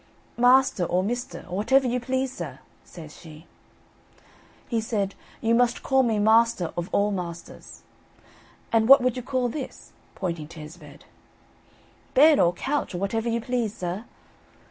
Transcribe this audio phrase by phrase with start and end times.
[0.37, 3.45] "Master or mister, or whatever you please sir," says she.
[4.67, 7.83] He said: "You must call me 'master of all masters.'
[8.71, 11.05] And what would you call this?" pointing to his bed.
[12.15, 14.05] "Bed or couch, or whatever you please, sir."